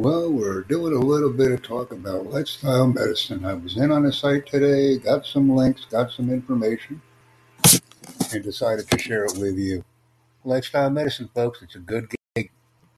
Well, 0.00 0.32
we're 0.32 0.62
doing 0.62 0.94
a 0.94 0.98
little 0.98 1.28
bit 1.28 1.52
of 1.52 1.62
talk 1.62 1.92
about 1.92 2.30
lifestyle 2.30 2.86
medicine. 2.86 3.44
I 3.44 3.52
was 3.52 3.76
in 3.76 3.92
on 3.92 4.06
a 4.06 4.12
site 4.12 4.46
today, 4.46 4.96
got 4.96 5.26
some 5.26 5.54
links, 5.54 5.84
got 5.84 6.10
some 6.10 6.30
information, 6.30 7.02
and 8.32 8.42
decided 8.42 8.90
to 8.90 8.98
share 8.98 9.26
it 9.26 9.36
with 9.36 9.58
you. 9.58 9.84
Lifestyle 10.42 10.88
medicine, 10.88 11.28
folks, 11.34 11.60
it's 11.60 11.74
a 11.74 11.80
good 11.80 12.08
game. 12.08 12.19